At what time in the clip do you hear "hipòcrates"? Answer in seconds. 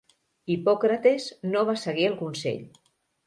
0.53-1.27